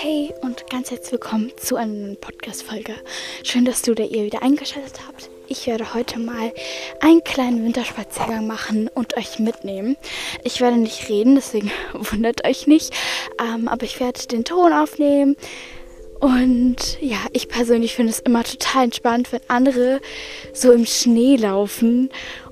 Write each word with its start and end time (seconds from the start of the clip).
Hey 0.00 0.32
und 0.42 0.70
ganz 0.70 0.92
herzlich 0.92 1.10
willkommen 1.10 1.50
zu 1.56 1.74
einer 1.74 1.92
neuen 1.92 2.16
Podcast-Folge. 2.20 2.94
Schön, 3.42 3.64
dass 3.64 3.82
du 3.82 3.96
da 3.96 4.04
ihr 4.04 4.22
wieder 4.22 4.42
eingeschaltet 4.42 5.00
habt. 5.08 5.28
Ich 5.48 5.66
werde 5.66 5.92
heute 5.92 6.20
mal 6.20 6.52
einen 7.00 7.24
kleinen 7.24 7.64
Winterspaziergang 7.64 8.46
machen 8.46 8.86
und 8.94 9.16
euch 9.16 9.40
mitnehmen. 9.40 9.96
Ich 10.44 10.60
werde 10.60 10.76
nicht 10.76 11.08
reden, 11.08 11.34
deswegen 11.34 11.72
wundert 11.94 12.46
euch 12.46 12.68
nicht. 12.68 12.94
Ähm, 13.40 13.66
aber 13.66 13.82
ich 13.82 13.98
werde 13.98 14.24
den 14.28 14.44
Ton 14.44 14.72
aufnehmen. 14.72 15.34
Und 16.20 17.00
ja, 17.00 17.18
ich 17.32 17.48
persönlich 17.48 17.96
finde 17.96 18.12
es 18.12 18.20
immer 18.20 18.44
total 18.44 18.84
entspannt, 18.84 19.32
wenn 19.32 19.40
andere 19.48 20.00
so 20.52 20.70
im 20.70 20.86
Schnee 20.86 21.34
laufen 21.34 22.10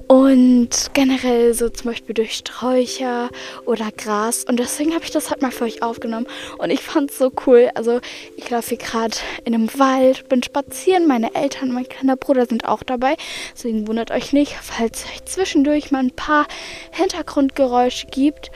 und 0.09 0.71
generell 0.93 1.53
so 1.53 1.69
zum 1.69 1.91
Beispiel 1.91 2.15
durch 2.15 2.35
Sträucher 2.35 3.31
oder 3.65 3.91
Gras. 3.91 4.45
Und 4.45 4.59
deswegen 4.59 4.95
habe 4.95 5.05
ich 5.05 5.11
das 5.11 5.31
halt 5.31 5.43
mal 5.43 5.51
für 5.51 5.65
euch 5.65 5.83
aufgenommen. 5.83 6.27
Und 6.59 6.71
ich 6.71 6.81
fand 6.81 7.11
es 7.11 7.19
so 7.19 7.33
cool. 7.47 7.71
Also 7.75 8.01
ich 8.37 8.49
laufe 8.49 8.71
hier 8.71 8.79
gerade 8.79 9.17
in 9.45 9.55
einem 9.55 9.69
Wald, 9.79 10.29
bin 10.29 10.43
spazieren. 10.43 11.09
Meine 11.09 11.35
Eltern 11.35 11.73
mein 11.73 11.89
kleiner 11.89 12.17
Bruder 12.17 12.47
sind 12.47 12.67
auch 12.67 12.83
dabei. 12.85 13.17
Deswegen 13.55 13.89
wundert 13.89 14.13
euch 14.13 14.33
nicht, 14.33 14.53
falls 14.63 15.05
euch 15.07 15.25
zwischendurch 15.25 15.91
mal 15.91 16.05
ein 16.05 16.13
paar 16.13 16.47
Hintergrundgeräusche 16.93 18.07
gibt. 18.07 18.51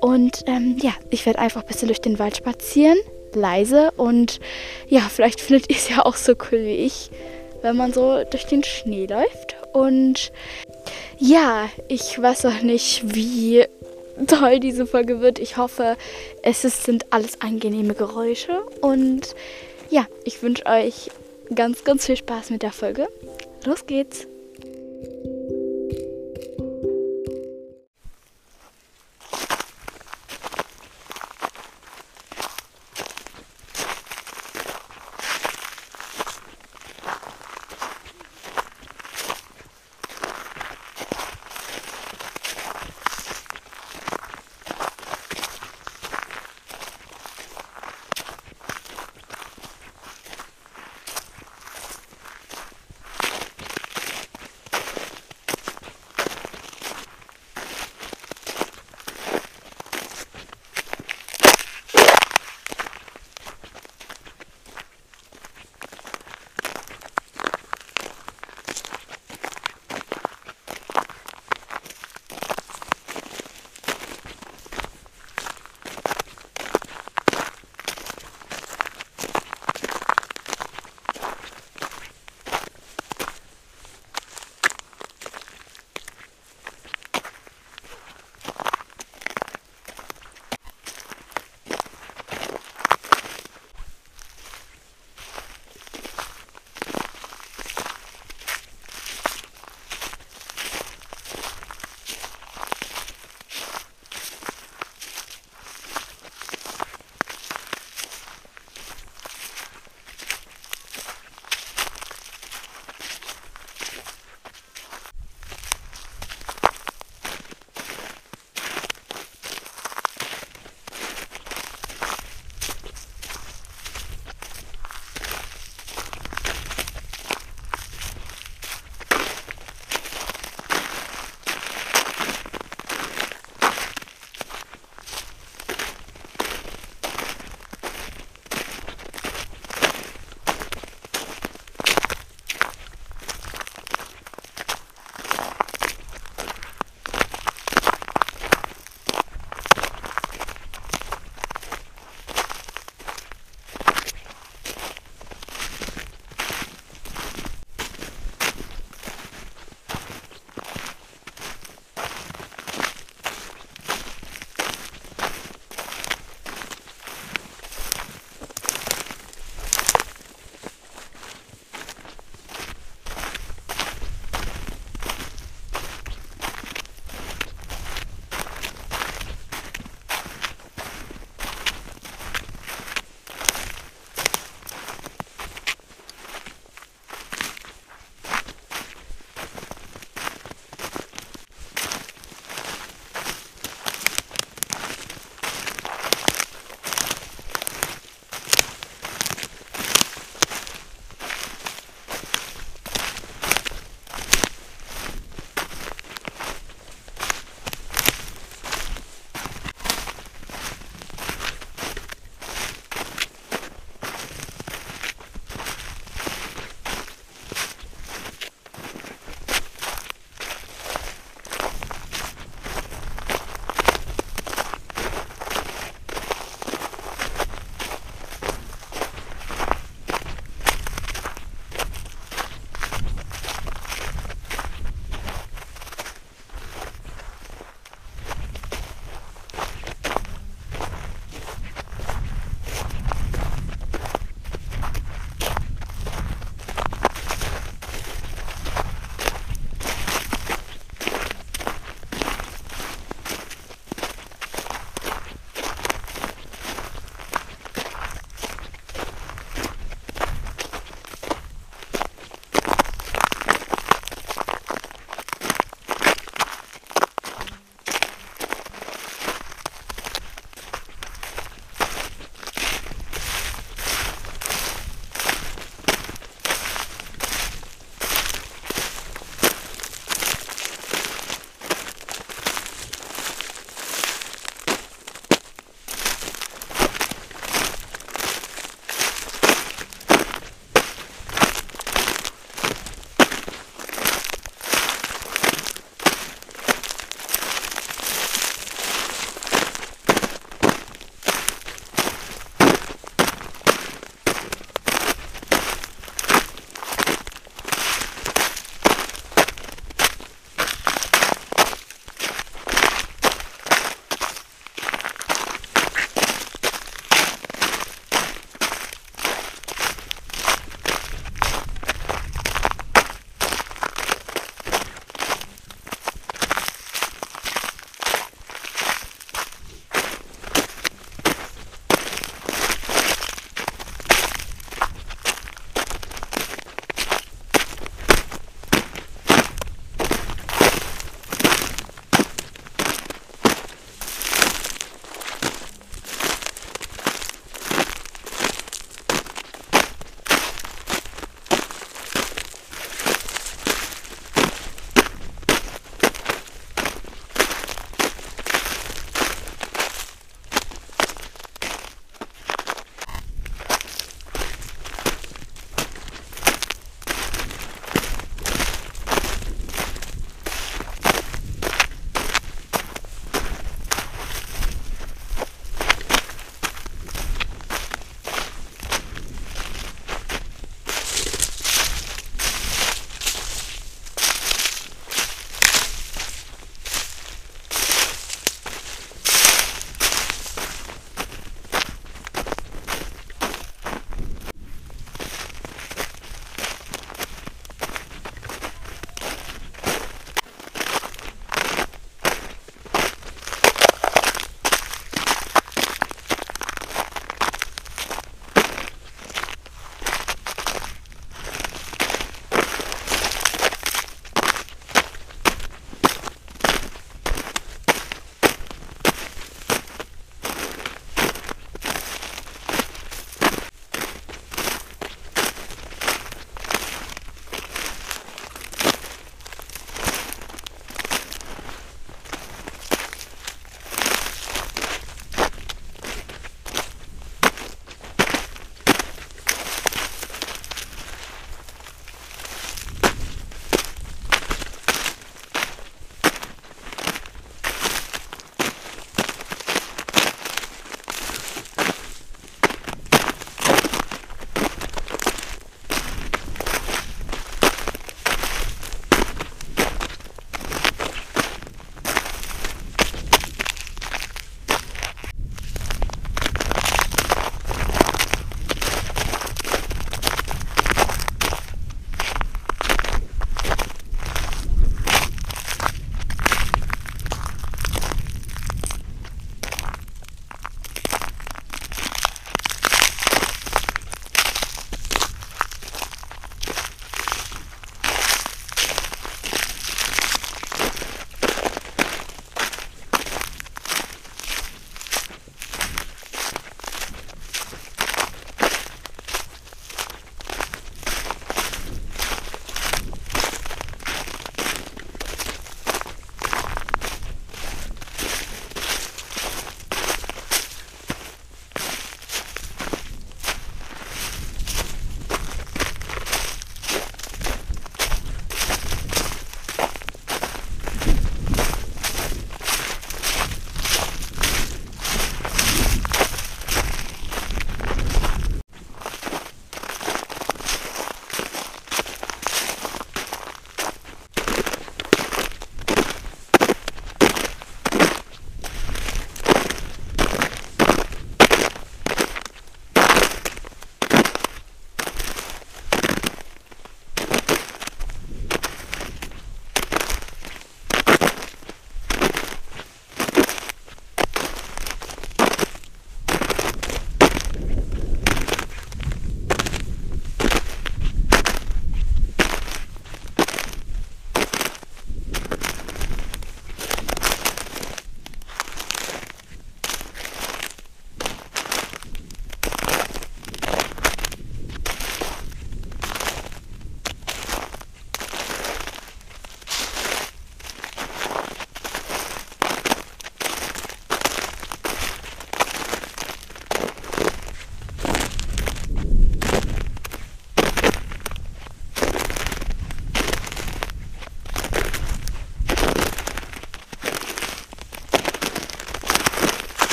Und 0.00 0.44
ähm, 0.46 0.76
ja, 0.80 0.92
ich 1.10 1.26
werde 1.26 1.38
einfach 1.38 1.62
ein 1.62 1.68
bisschen 1.68 1.88
durch 1.88 2.00
den 2.00 2.18
Wald 2.18 2.36
spazieren. 2.36 2.98
Leise. 3.34 3.90
Und 3.96 4.40
ja, 4.88 5.00
vielleicht 5.00 5.40
findet 5.40 5.70
ihr 5.70 5.76
es 5.76 5.88
ja 5.88 6.04
auch 6.04 6.16
so 6.16 6.32
cool 6.32 6.64
wie 6.64 6.76
ich, 6.76 7.10
wenn 7.62 7.76
man 7.76 7.92
so 7.92 8.22
durch 8.24 8.46
den 8.46 8.64
Schnee 8.64 9.06
läuft. 9.06 9.56
Und 9.74 10.30
ja, 11.18 11.68
ich 11.88 12.20
weiß 12.20 12.46
auch 12.46 12.62
nicht, 12.62 13.14
wie 13.14 13.66
toll 14.28 14.60
diese 14.60 14.86
Folge 14.86 15.20
wird. 15.20 15.40
Ich 15.40 15.56
hoffe, 15.56 15.96
es 16.42 16.62
sind 16.62 17.12
alles 17.12 17.40
angenehme 17.40 17.94
Geräusche. 17.94 18.62
Und 18.80 19.34
ja, 19.90 20.06
ich 20.24 20.42
wünsche 20.42 20.64
euch 20.66 21.10
ganz, 21.54 21.82
ganz 21.82 22.06
viel 22.06 22.16
Spaß 22.16 22.50
mit 22.50 22.62
der 22.62 22.72
Folge. 22.72 23.08
Los 23.66 23.84
geht's! 23.84 24.28